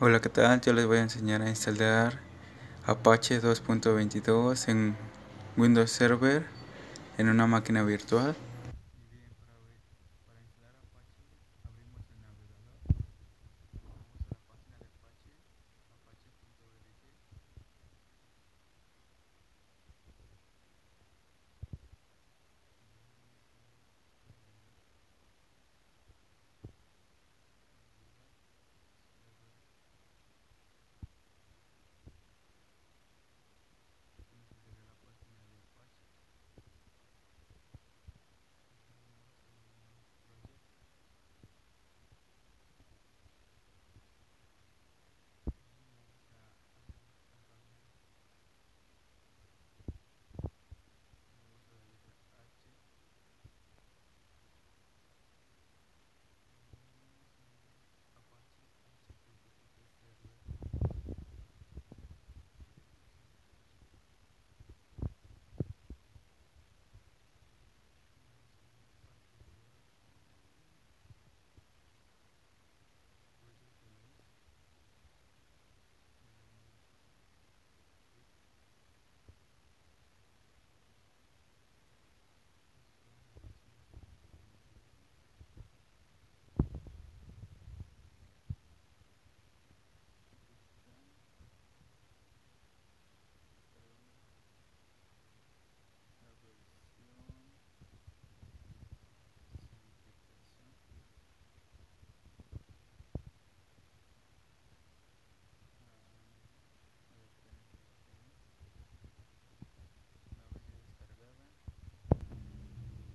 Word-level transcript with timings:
Hola, 0.00 0.20
¿qué 0.20 0.28
tal? 0.28 0.60
Yo 0.60 0.72
les 0.74 0.86
voy 0.86 0.98
a 0.98 1.02
enseñar 1.02 1.42
a 1.42 1.48
instalar 1.48 2.20
Apache 2.86 3.42
2.22 3.42 4.68
en 4.68 4.96
Windows 5.56 5.90
Server 5.90 6.46
en 7.18 7.28
una 7.28 7.48
máquina 7.48 7.82
virtual. 7.82 8.36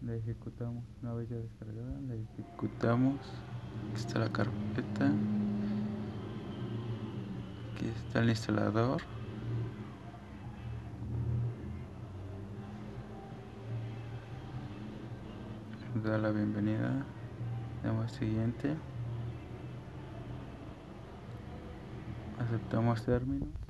La 0.06 0.16
ejecutamos. 0.16 0.84
Una 1.02 1.14
vez 1.14 1.30
ya 1.30 1.38
descargada 1.38 2.00
la 2.08 2.16
ejecutamos. 2.16 3.20
Aquí 3.92 4.02
está 4.02 4.20
la 4.20 4.30
carpeta. 4.30 5.12
Aquí 7.74 7.88
está 7.88 8.20
el 8.20 8.30
instalador. 8.30 9.02
Da 16.04 16.18
la 16.18 16.32
bienvenida. 16.32 17.06
Damos 17.84 18.12
siguiente. 18.12 18.76
Aceptamos 22.40 23.06
términos 23.06 23.63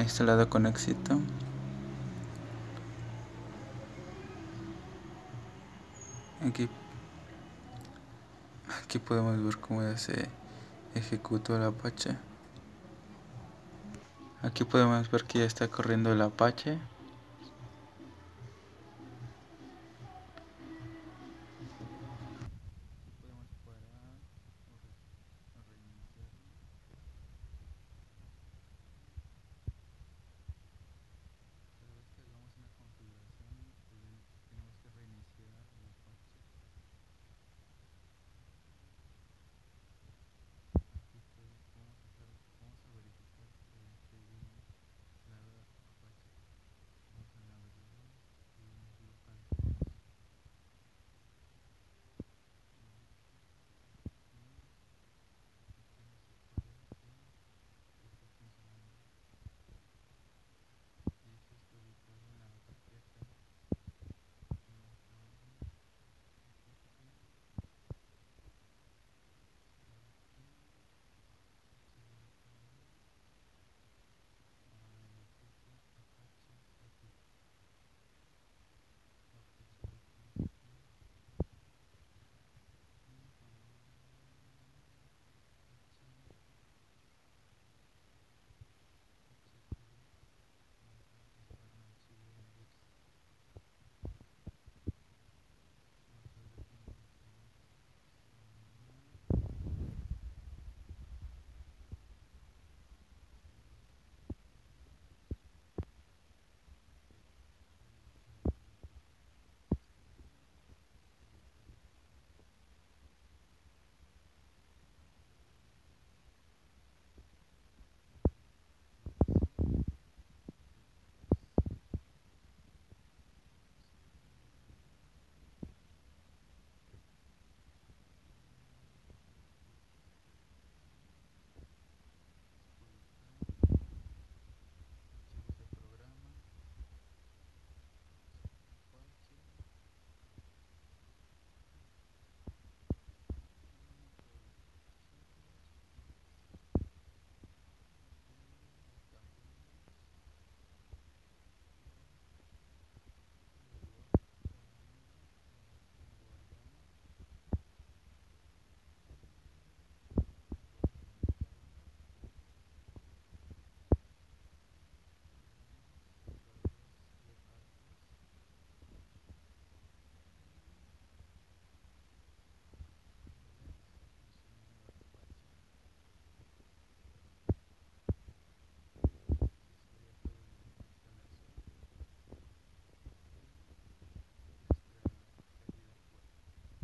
instalado 0.00 0.48
con 0.48 0.66
éxito. 0.66 1.18
Aquí 6.46 6.68
aquí 8.82 8.98
podemos 8.98 9.42
ver 9.42 9.58
cómo 9.58 9.82
ya 9.82 9.96
se 9.96 10.28
ejecutó 10.94 11.56
el 11.56 11.62
apache. 11.62 12.16
Aquí 14.42 14.64
podemos 14.64 15.10
ver 15.10 15.24
que 15.24 15.38
ya 15.40 15.44
está 15.44 15.68
corriendo 15.68 16.12
el 16.12 16.20
apache 16.20 16.78